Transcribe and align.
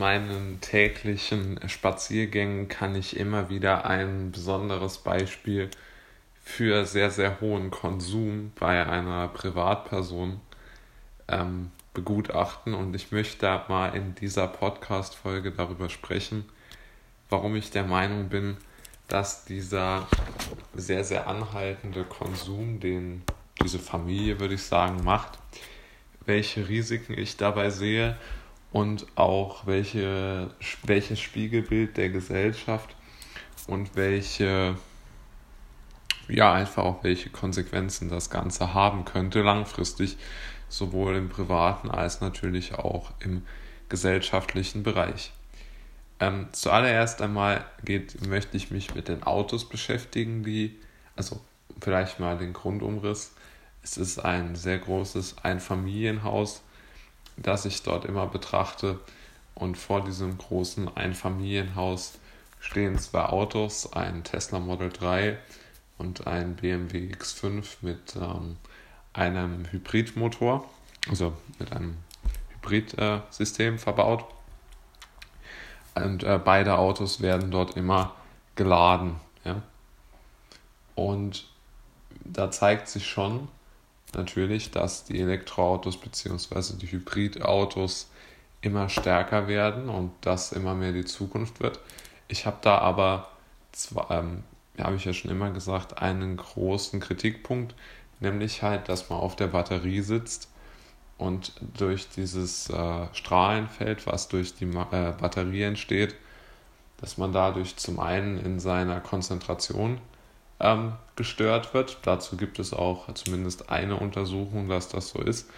meinen 0.00 0.62
täglichen 0.62 1.60
Spaziergängen 1.68 2.68
kann 2.68 2.94
ich 2.94 3.18
immer 3.18 3.50
wieder 3.50 3.84
ein 3.84 4.32
besonderes 4.32 4.96
Beispiel 4.98 5.68
für 6.42 6.86
sehr, 6.86 7.10
sehr 7.10 7.38
hohen 7.42 7.70
Konsum 7.70 8.50
bei 8.58 8.84
einer 8.86 9.28
Privatperson 9.28 10.40
ähm, 11.28 11.70
begutachten. 11.92 12.72
Und 12.72 12.96
ich 12.96 13.12
möchte 13.12 13.62
mal 13.68 13.94
in 13.94 14.14
dieser 14.14 14.48
Podcast-Folge 14.48 15.52
darüber 15.52 15.90
sprechen, 15.90 16.46
warum 17.28 17.54
ich 17.54 17.70
der 17.70 17.84
Meinung 17.84 18.30
bin, 18.30 18.56
dass 19.06 19.44
dieser 19.44 20.08
sehr, 20.74 21.04
sehr 21.04 21.28
anhaltende 21.28 22.04
Konsum, 22.04 22.80
den 22.80 23.22
diese 23.62 23.78
Familie, 23.78 24.40
würde 24.40 24.54
ich 24.54 24.62
sagen, 24.62 25.04
macht, 25.04 25.38
welche 26.24 26.70
Risiken 26.70 27.18
ich 27.18 27.36
dabei 27.36 27.68
sehe 27.68 28.16
und 28.72 29.06
auch 29.16 29.66
welche, 29.66 30.50
welches 30.84 31.20
Spiegelbild 31.20 31.96
der 31.96 32.10
Gesellschaft 32.10 32.94
und 33.66 33.96
welche, 33.96 34.76
ja, 36.28 36.52
einfach 36.52 36.84
auch 36.84 37.04
welche 37.04 37.30
Konsequenzen 37.30 38.08
das 38.08 38.30
Ganze 38.30 38.74
haben 38.74 39.04
könnte 39.04 39.42
langfristig, 39.42 40.16
sowohl 40.68 41.16
im 41.16 41.28
privaten 41.28 41.90
als 41.90 42.20
natürlich 42.20 42.74
auch 42.74 43.12
im 43.20 43.42
gesellschaftlichen 43.88 44.82
Bereich. 44.84 45.32
Ähm, 46.20 46.48
zuallererst 46.52 47.22
einmal 47.22 47.64
geht, 47.84 48.26
möchte 48.26 48.56
ich 48.56 48.70
mich 48.70 48.94
mit 48.94 49.08
den 49.08 49.22
Autos 49.24 49.68
beschäftigen, 49.68 50.44
die, 50.44 50.78
also 51.16 51.40
vielleicht 51.80 52.20
mal 52.20 52.38
den 52.38 52.52
Grundumriss. 52.52 53.32
Es 53.82 53.96
ist 53.96 54.18
ein 54.18 54.54
sehr 54.54 54.78
großes 54.78 55.36
Einfamilienhaus, 55.42 56.62
das 57.40 57.64
ich 57.64 57.82
dort 57.82 58.04
immer 58.04 58.26
betrachte. 58.26 59.00
Und 59.54 59.76
vor 59.76 60.04
diesem 60.04 60.38
großen 60.38 60.96
Einfamilienhaus 60.96 62.18
stehen 62.60 62.98
zwei 62.98 63.24
Autos, 63.24 63.92
ein 63.92 64.24
Tesla 64.24 64.58
Model 64.58 64.90
3 64.90 65.38
und 65.98 66.26
ein 66.26 66.56
BMW 66.56 67.12
X5 67.12 67.64
mit 67.82 68.16
ähm, 68.16 68.56
einem 69.12 69.66
Hybridmotor, 69.70 70.68
also 71.08 71.32
mit 71.58 71.72
einem 71.72 71.96
Hybridsystem 72.62 73.74
äh, 73.74 73.78
verbaut. 73.78 74.24
Und 75.94 76.22
äh, 76.22 76.40
beide 76.42 76.78
Autos 76.78 77.20
werden 77.20 77.50
dort 77.50 77.76
immer 77.76 78.14
geladen. 78.54 79.16
Ja? 79.44 79.62
Und 80.94 81.48
da 82.24 82.50
zeigt 82.50 82.88
sich 82.88 83.06
schon, 83.06 83.48
natürlich, 84.14 84.70
dass 84.70 85.04
die 85.04 85.20
Elektroautos 85.20 85.96
bzw. 85.96 86.76
die 86.76 86.90
Hybridautos 86.90 88.10
immer 88.62 88.88
stärker 88.88 89.48
werden 89.48 89.88
und 89.88 90.12
das 90.20 90.52
immer 90.52 90.74
mehr 90.74 90.92
die 90.92 91.04
Zukunft 91.04 91.60
wird. 91.60 91.80
Ich 92.28 92.46
habe 92.46 92.58
da 92.60 92.78
aber, 92.78 93.30
ähm, 94.10 94.44
habe 94.78 94.96
ich 94.96 95.04
ja 95.04 95.12
schon 95.12 95.30
immer 95.30 95.50
gesagt, 95.50 96.00
einen 96.00 96.36
großen 96.36 97.00
Kritikpunkt, 97.00 97.74
nämlich 98.20 98.62
halt, 98.62 98.88
dass 98.88 99.10
man 99.10 99.18
auf 99.18 99.36
der 99.36 99.48
Batterie 99.48 100.00
sitzt 100.02 100.48
und 101.18 101.52
durch 101.76 102.08
dieses 102.08 102.70
äh, 102.70 103.06
Strahlenfeld, 103.12 104.06
was 104.06 104.28
durch 104.28 104.54
die 104.54 104.64
äh, 104.64 105.12
Batterie 105.18 105.62
entsteht, 105.62 106.14
dass 106.98 107.18
man 107.18 107.32
dadurch 107.32 107.76
zum 107.76 107.98
einen 107.98 108.38
in 108.38 108.60
seiner 108.60 109.00
Konzentration 109.00 110.00
ähm, 110.60 110.92
gestört 111.16 111.74
wird. 111.74 111.98
Dazu 112.02 112.36
gibt 112.36 112.58
es 112.58 112.72
auch 112.72 113.12
zumindest 113.14 113.70
eine 113.70 113.96
Untersuchung, 113.96 114.68
dass 114.68 114.88
das 114.88 115.10
so 115.10 115.20
ist. 115.20 115.50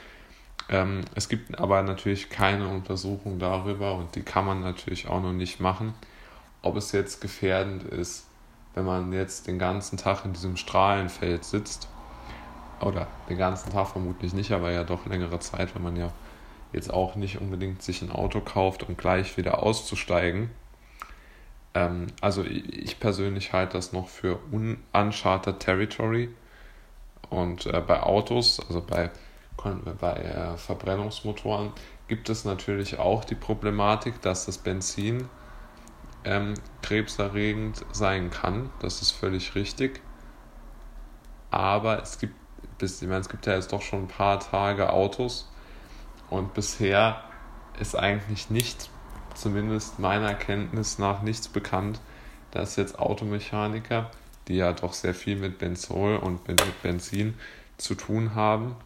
Ähm, 0.68 1.02
es 1.14 1.28
gibt 1.28 1.58
aber 1.58 1.82
natürlich 1.82 2.30
keine 2.30 2.68
Untersuchung 2.68 3.38
darüber 3.38 3.94
und 3.94 4.14
die 4.14 4.22
kann 4.22 4.46
man 4.46 4.60
natürlich 4.60 5.08
auch 5.08 5.20
noch 5.20 5.32
nicht 5.32 5.60
machen, 5.60 5.94
ob 6.62 6.76
es 6.76 6.92
jetzt 6.92 7.20
gefährdend 7.20 7.84
ist, 7.84 8.26
wenn 8.74 8.84
man 8.84 9.12
jetzt 9.12 9.48
den 9.48 9.58
ganzen 9.58 9.98
Tag 9.98 10.24
in 10.24 10.32
diesem 10.32 10.56
Strahlenfeld 10.56 11.44
sitzt. 11.44 11.88
Oder 12.80 13.06
den 13.28 13.38
ganzen 13.38 13.70
Tag 13.70 13.88
vermutlich 13.88 14.32
nicht, 14.32 14.50
aber 14.50 14.72
ja 14.72 14.82
doch 14.82 15.06
längere 15.06 15.38
Zeit, 15.38 15.74
wenn 15.74 15.82
man 15.82 15.94
ja 15.96 16.10
jetzt 16.72 16.92
auch 16.92 17.14
nicht 17.14 17.40
unbedingt 17.40 17.82
sich 17.82 18.02
ein 18.02 18.10
Auto 18.10 18.40
kauft, 18.40 18.88
um 18.88 18.96
gleich 18.96 19.36
wieder 19.36 19.62
auszusteigen. 19.62 20.50
Ähm, 21.74 22.08
also 22.20 22.44
ich 22.44 23.00
persönlich 23.00 23.52
halte 23.52 23.74
das 23.74 23.92
noch 23.92 24.08
für 24.08 24.38
uncharted 24.92 25.60
Territory. 25.60 26.30
Und 27.30 27.66
äh, 27.66 27.80
bei 27.80 28.02
Autos, 28.02 28.60
also 28.60 28.82
bei, 28.82 29.10
bei 30.00 30.14
äh, 30.16 30.56
Verbrennungsmotoren, 30.56 31.72
gibt 32.08 32.28
es 32.28 32.44
natürlich 32.44 32.98
auch 32.98 33.24
die 33.24 33.34
Problematik, 33.34 34.20
dass 34.20 34.46
das 34.46 34.58
Benzin 34.58 35.28
ähm, 36.24 36.54
krebserregend 36.82 37.84
sein 37.92 38.30
kann. 38.30 38.70
Das 38.80 39.00
ist 39.00 39.12
völlig 39.12 39.54
richtig. 39.54 40.00
Aber 41.50 42.02
es 42.02 42.18
gibt, 42.18 42.34
bis, 42.78 43.00
ich 43.02 43.08
meine, 43.08 43.20
es 43.20 43.28
gibt 43.28 43.46
ja 43.46 43.54
jetzt 43.54 43.72
doch 43.72 43.82
schon 43.82 44.04
ein 44.04 44.08
paar 44.08 44.40
Tage 44.40 44.92
Autos 44.92 45.50
und 46.30 46.54
bisher 46.54 47.22
ist 47.78 47.94
eigentlich 47.94 48.50
nicht 48.50 48.90
zumindest 49.42 49.98
meiner 49.98 50.34
Kenntnis 50.34 50.98
nach 50.98 51.22
nichts 51.22 51.48
bekannt, 51.48 52.00
dass 52.52 52.76
jetzt 52.76 52.98
Automechaniker, 52.98 54.10
die 54.48 54.56
ja 54.56 54.72
doch 54.72 54.92
sehr 54.92 55.14
viel 55.14 55.36
mit 55.36 55.58
Benzol 55.58 56.16
und 56.16 56.46
mit 56.48 56.62
Benzin 56.82 57.34
zu 57.76 57.94
tun 57.94 58.34
haben, 58.34 58.76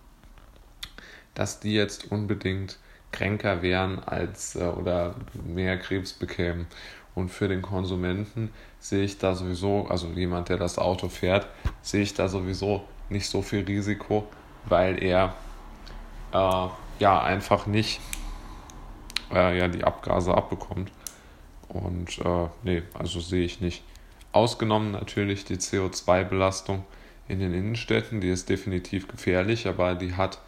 dass 1.34 1.60
die 1.60 1.74
jetzt 1.74 2.10
unbedingt 2.10 2.78
kränker 3.12 3.62
wären 3.62 3.98
als 3.98 4.56
äh, 4.56 4.64
oder 4.64 5.14
mehr 5.44 5.78
Krebs 5.78 6.12
bekämen. 6.12 6.66
Und 7.14 7.30
für 7.30 7.48
den 7.48 7.62
Konsumenten 7.62 8.50
sehe 8.78 9.04
ich 9.04 9.18
da 9.18 9.34
sowieso, 9.34 9.86
also 9.88 10.08
jemand, 10.08 10.48
der 10.48 10.58
das 10.58 10.78
Auto 10.78 11.08
fährt, 11.08 11.46
sehe 11.80 12.02
ich 12.02 12.14
da 12.14 12.28
sowieso 12.28 12.84
nicht 13.08 13.28
so 13.28 13.40
viel 13.42 13.64
Risiko, 13.64 14.28
weil 14.66 15.02
er 15.02 15.34
äh, 16.32 16.68
ja 16.98 17.22
einfach 17.22 17.66
nicht 17.66 18.00
äh, 19.32 19.58
ja 19.58 19.68
die 19.68 19.84
Abgase 19.84 20.34
abbekommt. 20.34 20.90
Und 21.68 22.18
äh, 22.18 22.48
nee, 22.62 22.82
also 22.94 23.20
sehe 23.20 23.44
ich 23.44 23.60
nicht. 23.60 23.82
Ausgenommen 24.32 24.92
natürlich 24.92 25.44
die 25.44 25.56
CO2-Belastung 25.56 26.84
in 27.28 27.40
den 27.40 27.54
Innenstädten, 27.54 28.20
die 28.20 28.28
ist 28.28 28.48
definitiv 28.48 29.08
gefährlich, 29.08 29.66
aber 29.66 29.94
die 29.94 30.14
hat, 30.14 30.40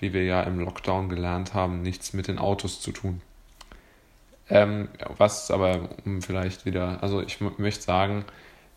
wie 0.00 0.12
wir 0.12 0.24
ja 0.24 0.42
im 0.42 0.60
Lockdown 0.60 1.08
gelernt 1.08 1.54
haben, 1.54 1.82
nichts 1.82 2.12
mit 2.12 2.28
den 2.28 2.38
Autos 2.38 2.80
zu 2.80 2.92
tun. 2.92 3.20
Ähm, 4.48 4.88
was 5.16 5.50
aber 5.50 5.90
um 6.04 6.22
vielleicht 6.22 6.64
wieder, 6.64 7.02
also 7.02 7.20
ich 7.20 7.40
möchte 7.40 7.82
sagen, 7.82 8.24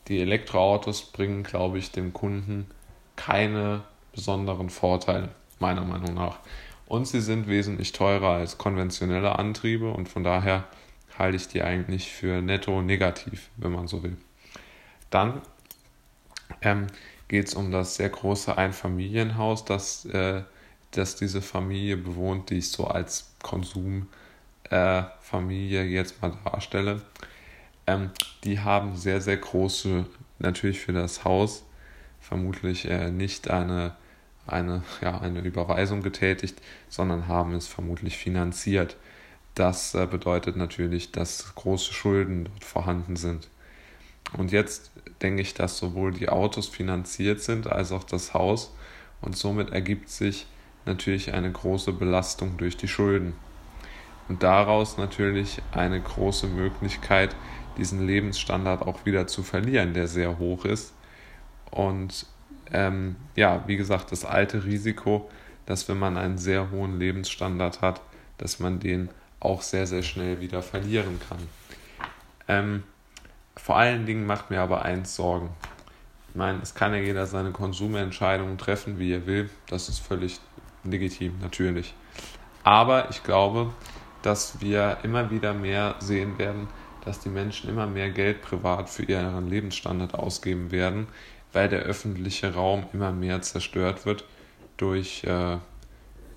die 0.07 0.19
Elektroautos 0.19 1.11
bringen, 1.11 1.43
glaube 1.43 1.77
ich, 1.77 1.91
dem 1.91 2.13
Kunden 2.13 2.67
keine 3.15 3.83
besonderen 4.13 4.69
Vorteile, 4.69 5.29
meiner 5.59 5.83
Meinung 5.83 6.13
nach 6.13 6.39
und 6.87 7.07
sie 7.07 7.21
sind 7.21 7.47
wesentlich 7.47 7.91
teurer 7.91 8.29
als 8.29 8.57
konventionelle 8.57 9.37
Antriebe 9.39 9.91
und 9.91 10.09
von 10.09 10.23
daher 10.23 10.65
halte 11.17 11.37
ich 11.37 11.47
die 11.47 11.63
eigentlich 11.63 12.11
für 12.11 12.41
netto 12.41 12.81
negativ, 12.81 13.49
wenn 13.57 13.71
man 13.71 13.87
so 13.87 14.03
will. 14.03 14.17
Dann 15.09 15.41
ähm, 16.61 16.87
geht 17.27 17.47
es 17.47 17.53
um 17.53 17.71
das 17.71 17.95
sehr 17.95 18.09
große 18.09 18.57
Einfamilienhaus, 18.57 19.65
das, 19.65 20.05
äh, 20.05 20.43
das 20.91 21.15
diese 21.15 21.41
Familie 21.41 21.97
bewohnt, 21.97 22.49
die 22.49 22.57
ich 22.57 22.71
so 22.71 22.85
als 22.87 23.33
Konsumfamilie 23.41 24.07
äh, 25.81 25.87
jetzt 25.87 26.21
mal 26.21 26.37
darstelle. 26.43 27.01
Ähm, 27.87 28.11
die 28.43 28.59
haben 28.59 28.95
sehr, 28.95 29.21
sehr 29.21 29.37
große, 29.37 30.05
natürlich 30.39 30.79
für 30.79 30.93
das 30.93 31.23
Haus, 31.23 31.63
vermutlich 32.19 32.85
äh, 32.85 33.11
nicht 33.11 33.49
eine 33.49 33.95
eine, 34.47 34.83
ja, 35.01 35.19
eine 35.19 35.41
Überweisung 35.41 36.01
getätigt, 36.01 36.61
sondern 36.89 37.27
haben 37.27 37.53
es 37.53 37.67
vermutlich 37.67 38.17
finanziert. 38.17 38.95
Das 39.55 39.95
äh, 39.95 40.05
bedeutet 40.05 40.55
natürlich, 40.55 41.11
dass 41.11 41.55
große 41.55 41.93
Schulden 41.93 42.45
dort 42.45 42.63
vorhanden 42.63 43.15
sind. 43.15 43.47
Und 44.37 44.51
jetzt 44.51 44.91
denke 45.21 45.41
ich, 45.41 45.53
dass 45.53 45.77
sowohl 45.77 46.11
die 46.11 46.29
Autos 46.29 46.67
finanziert 46.67 47.41
sind 47.41 47.67
als 47.67 47.91
auch 47.91 48.03
das 48.03 48.33
Haus 48.33 48.73
und 49.21 49.37
somit 49.37 49.71
ergibt 49.71 50.09
sich 50.09 50.47
natürlich 50.85 51.33
eine 51.33 51.51
große 51.51 51.93
Belastung 51.93 52.57
durch 52.57 52.77
die 52.77 52.87
Schulden. 52.87 53.33
Und 54.27 54.43
daraus 54.43 54.97
natürlich 54.97 55.61
eine 55.71 56.01
große 56.01 56.47
Möglichkeit, 56.47 57.35
diesen 57.77 58.05
Lebensstandard 58.05 58.81
auch 58.81 59.05
wieder 59.05 59.27
zu 59.27 59.43
verlieren, 59.43 59.93
der 59.93 60.07
sehr 60.07 60.39
hoch 60.39 60.65
ist. 60.65 60.93
Und 61.71 62.25
ähm, 62.71 63.15
ja, 63.35 63.63
wie 63.67 63.77
gesagt, 63.77 64.11
das 64.11 64.25
alte 64.25 64.65
Risiko, 64.65 65.29
dass 65.65 65.87
wenn 65.89 65.99
man 65.99 66.17
einen 66.17 66.37
sehr 66.37 66.71
hohen 66.71 66.99
Lebensstandard 66.99 67.81
hat, 67.81 68.01
dass 68.37 68.59
man 68.59 68.79
den 68.79 69.09
auch 69.39 69.61
sehr, 69.61 69.87
sehr 69.87 70.03
schnell 70.03 70.41
wieder 70.41 70.61
verlieren 70.61 71.19
kann. 71.27 71.39
Ähm, 72.47 72.83
vor 73.55 73.77
allen 73.77 74.05
Dingen 74.05 74.25
macht 74.25 74.49
mir 74.49 74.61
aber 74.61 74.83
eins 74.83 75.15
Sorgen. 75.15 75.49
Ich 76.29 76.35
meine, 76.35 76.61
es 76.61 76.75
kann 76.75 76.93
ja 76.93 76.99
jeder 76.99 77.25
seine 77.27 77.51
Konsumentscheidungen 77.51 78.57
treffen, 78.57 78.99
wie 78.99 79.13
er 79.13 79.25
will. 79.25 79.49
Das 79.67 79.87
ist 79.87 79.99
völlig 79.99 80.39
legitim, 80.83 81.35
natürlich. 81.41 81.93
Aber 82.63 83.09
ich 83.09 83.23
glaube, 83.23 83.71
dass 84.21 84.59
wir 84.59 84.97
immer 85.03 85.29
wieder 85.31 85.53
mehr 85.53 85.95
sehen 85.99 86.37
werden, 86.37 86.67
dass 87.05 87.19
die 87.19 87.29
Menschen 87.29 87.69
immer 87.69 87.85
mehr 87.85 88.09
Geld 88.09 88.41
privat 88.41 88.89
für 88.89 89.03
ihren 89.03 89.47
Lebensstandard 89.47 90.15
ausgeben 90.15 90.71
werden, 90.71 91.07
weil 91.55 91.69
der 91.69 91.81
öffentliche 91.81 92.53
Raum 92.53 92.85
immer 92.93 93.11
mehr 93.11 93.41
zerstört 93.41 94.05
wird 94.05 94.25
durch, 94.77 95.23
äh, 95.23 95.57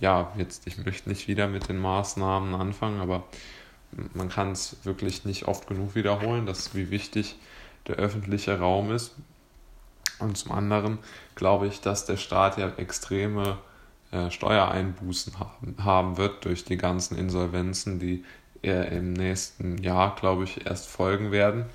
ja, 0.00 0.32
jetzt, 0.36 0.66
ich 0.66 0.84
möchte 0.84 1.08
nicht 1.08 1.26
wieder 1.28 1.48
mit 1.48 1.68
den 1.68 1.78
Maßnahmen 1.78 2.54
anfangen, 2.54 3.00
aber 3.00 3.24
man 4.14 4.28
kann 4.28 4.52
es 4.52 4.76
wirklich 4.84 5.24
nicht 5.24 5.48
oft 5.48 5.66
genug 5.66 5.94
wiederholen, 5.94 6.46
dass 6.46 6.74
wie 6.74 6.90
wichtig 6.90 7.36
der 7.86 7.96
öffentliche 7.96 8.58
Raum 8.58 8.92
ist. 8.92 9.16
Und 10.18 10.36
zum 10.36 10.52
anderen 10.52 10.98
glaube 11.34 11.66
ich, 11.66 11.80
dass 11.80 12.04
der 12.04 12.16
Staat 12.16 12.58
ja 12.58 12.70
extreme 12.76 13.58
äh, 14.10 14.30
Steuereinbußen 14.30 15.38
haben, 15.38 15.76
haben 15.82 16.16
wird 16.16 16.44
durch 16.44 16.64
die 16.64 16.76
ganzen 16.76 17.16
Insolvenzen, 17.16 17.98
die 17.98 18.24
er 18.62 18.90
im 18.90 19.12
nächsten 19.12 19.78
Jahr, 19.78 20.16
glaube 20.16 20.44
ich, 20.44 20.66
erst 20.66 20.88
folgen 20.88 21.30
werden, 21.30 21.66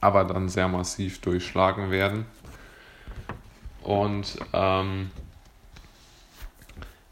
aber 0.00 0.24
dann 0.24 0.48
sehr 0.48 0.68
massiv 0.68 1.20
durchschlagen 1.20 1.90
werden. 1.90 2.26
Und 3.82 4.38
ähm, 4.52 5.10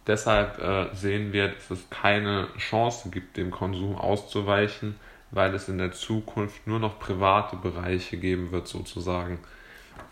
deshalb 0.07 0.59
äh, 0.59 0.95
sehen 0.95 1.33
wir, 1.33 1.49
dass 1.49 1.71
es 1.71 1.91
keine 1.91 2.49
Chance 2.59 3.11
gibt, 3.11 3.37
dem 3.37 3.51
Konsum 3.51 3.97
auszuweichen, 3.97 4.97
weil 5.31 5.55
es 5.55 5.69
in 5.69 5.79
der 5.79 5.93
Zukunft 5.93 6.67
nur 6.67 6.79
noch 6.79 6.99
private 6.99 7.57
Bereiche 7.57 8.17
geben 8.17 8.53
wird, 8.53 8.69
sozusagen. 8.69 9.39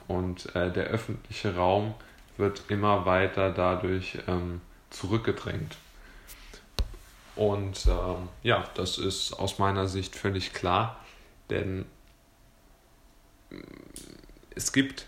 Und 0.09 0.55
äh, 0.55 0.71
der 0.71 0.85
öffentliche 0.85 1.57
Raum 1.57 1.95
wird 2.37 2.65
immer 2.69 3.07
weiter 3.07 3.51
dadurch 3.51 4.19
ähm, 4.27 4.61
zurückgedrängt. 4.91 5.77
Und 7.37 7.87
ähm, 7.87 8.29
ja, 8.43 8.65
das 8.75 8.99
ist 8.99 9.33
aus 9.33 9.59
meiner 9.59 9.89
Sicht 9.89 10.15
völlig 10.15 10.53
klar, 10.53 11.01
denn 11.51 11.85
es 14.55 14.73
gibt 14.73 15.07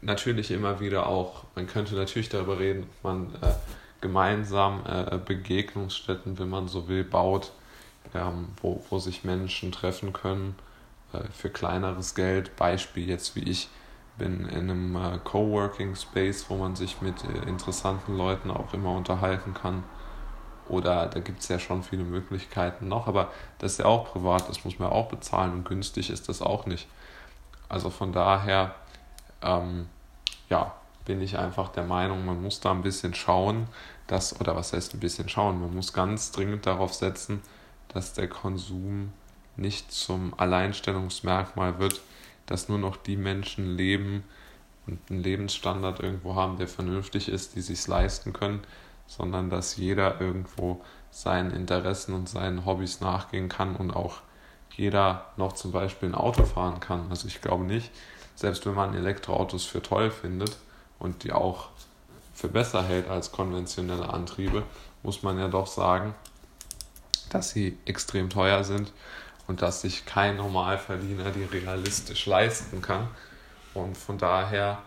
natürlich 0.00 0.50
immer 0.50 0.80
wieder 0.80 1.06
auch, 1.06 1.44
man 1.54 1.66
könnte 1.66 1.94
natürlich 1.94 2.28
darüber 2.28 2.58
reden, 2.58 2.84
ob 2.84 3.04
man 3.04 3.34
äh, 3.42 3.52
gemeinsam 4.00 4.82
äh, 4.86 5.18
Begegnungsstätten, 5.18 6.38
wenn 6.38 6.48
man 6.48 6.68
so 6.68 6.88
will, 6.88 7.04
baut, 7.04 7.52
ähm, 8.14 8.48
wo, 8.62 8.82
wo 8.90 8.98
sich 8.98 9.24
Menschen 9.24 9.72
treffen 9.72 10.12
können 10.12 10.54
äh, 11.12 11.20
für 11.32 11.50
kleineres 11.50 12.14
Geld. 12.14 12.56
Beispiel 12.56 13.08
jetzt 13.08 13.36
wie 13.36 13.42
ich 13.42 13.68
bin 14.18 14.46
in 14.48 14.70
einem 14.70 14.96
äh, 14.96 15.18
Coworking 15.22 15.94
Space, 15.94 16.46
wo 16.48 16.56
man 16.56 16.76
sich 16.76 17.00
mit 17.00 17.24
äh, 17.24 17.48
interessanten 17.48 18.16
Leuten 18.16 18.50
auch 18.50 18.74
immer 18.74 18.92
unterhalten 18.92 19.54
kann. 19.54 19.84
Oder 20.68 21.06
da 21.06 21.20
gibt 21.20 21.40
es 21.40 21.48
ja 21.48 21.58
schon 21.58 21.82
viele 21.82 22.04
Möglichkeiten 22.04 22.88
noch, 22.88 23.06
aber 23.06 23.32
das 23.58 23.72
ist 23.72 23.78
ja 23.78 23.86
auch 23.86 24.12
privat, 24.12 24.48
das 24.48 24.64
muss 24.64 24.78
man 24.78 24.90
auch 24.90 25.08
bezahlen 25.08 25.52
und 25.52 25.64
günstig 25.64 26.10
ist 26.10 26.28
das 26.28 26.42
auch 26.42 26.66
nicht. 26.66 26.86
Also 27.70 27.88
von 27.88 28.12
daher, 28.12 28.74
ähm, 29.42 29.86
ja, 30.48 30.74
bin 31.04 31.20
ich 31.22 31.38
einfach 31.38 31.70
der 31.70 31.84
Meinung, 31.84 32.24
man 32.24 32.42
muss 32.42 32.60
da 32.60 32.70
ein 32.70 32.82
bisschen 32.82 33.14
schauen, 33.14 33.66
dass, 34.06 34.38
oder 34.40 34.54
was 34.54 34.72
heißt 34.72 34.94
ein 34.94 35.00
bisschen 35.00 35.28
schauen, 35.28 35.60
man 35.60 35.74
muss 35.74 35.92
ganz 35.92 36.32
dringend 36.32 36.66
darauf 36.66 36.94
setzen, 36.94 37.42
dass 37.88 38.12
der 38.12 38.28
Konsum 38.28 39.12
nicht 39.56 39.90
zum 39.90 40.38
Alleinstellungsmerkmal 40.38 41.78
wird, 41.78 42.00
dass 42.46 42.68
nur 42.68 42.78
noch 42.78 42.96
die 42.96 43.16
Menschen 43.16 43.76
leben 43.76 44.24
und 44.86 44.98
einen 45.10 45.22
Lebensstandard 45.22 46.00
irgendwo 46.00 46.34
haben, 46.34 46.58
der 46.58 46.68
vernünftig 46.68 47.28
ist, 47.28 47.56
die 47.56 47.60
sich 47.60 47.86
leisten 47.86 48.32
können, 48.32 48.60
sondern 49.06 49.50
dass 49.50 49.76
jeder 49.76 50.20
irgendwo 50.20 50.82
seinen 51.10 51.50
Interessen 51.50 52.14
und 52.14 52.28
seinen 52.28 52.64
Hobbys 52.64 53.00
nachgehen 53.00 53.48
kann 53.48 53.76
und 53.76 53.90
auch 53.90 54.20
jeder 54.76 55.26
noch 55.36 55.54
zum 55.54 55.72
Beispiel 55.72 56.10
ein 56.10 56.14
Auto 56.14 56.44
fahren 56.44 56.80
kann. 56.80 57.06
Also 57.10 57.26
ich 57.26 57.40
glaube 57.40 57.64
nicht, 57.64 57.90
selbst 58.38 58.64
wenn 58.66 58.74
man 58.74 58.94
Elektroautos 58.94 59.64
für 59.64 59.82
toll 59.82 60.12
findet 60.12 60.56
und 61.00 61.24
die 61.24 61.32
auch 61.32 61.70
für 62.34 62.46
besser 62.46 62.84
hält 62.84 63.08
als 63.08 63.32
konventionelle 63.32 64.10
Antriebe, 64.10 64.62
muss 65.02 65.24
man 65.24 65.40
ja 65.40 65.48
doch 65.48 65.66
sagen, 65.66 66.14
dass 67.30 67.50
sie 67.50 67.76
extrem 67.84 68.30
teuer 68.30 68.62
sind 68.62 68.92
und 69.48 69.60
dass 69.60 69.80
sich 69.80 70.06
kein 70.06 70.36
Normalverdiener 70.36 71.32
die 71.32 71.42
realistisch 71.42 72.26
leisten 72.26 72.80
kann. 72.80 73.08
Und 73.74 73.96
von 73.96 74.18
daher 74.18 74.78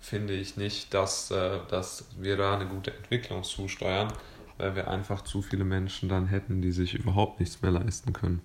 finde 0.00 0.34
ich 0.34 0.56
nicht, 0.56 0.92
dass, 0.92 1.30
äh, 1.30 1.60
dass 1.68 2.06
wir 2.18 2.36
da 2.36 2.54
eine 2.54 2.66
gute 2.66 2.92
Entwicklung 2.92 3.44
zusteuern, 3.44 4.12
weil 4.58 4.74
wir 4.74 4.88
einfach 4.88 5.22
zu 5.22 5.42
viele 5.42 5.64
Menschen 5.64 6.08
dann 6.08 6.26
hätten, 6.26 6.60
die 6.60 6.72
sich 6.72 6.94
überhaupt 6.94 7.38
nichts 7.38 7.62
mehr 7.62 7.70
leisten 7.70 8.12
können. 8.12 8.42